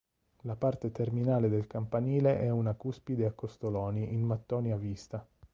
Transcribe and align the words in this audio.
La 0.45 0.55
parte 0.55 0.91
terminale 0.91 1.47
del 1.47 1.67
campanile 1.67 2.39
è 2.39 2.49
una 2.49 2.73
cuspide 2.73 3.27
a 3.27 3.33
costoloni 3.33 4.11
in 4.11 4.23
mattoni 4.23 4.71
a 4.71 4.75
vista. 4.75 5.23